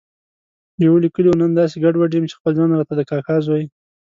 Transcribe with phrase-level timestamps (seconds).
[0.83, 3.63] يوه ليکلي و، نن داسې ګډوډ یم چې خپل ځان راته د کاکا زوی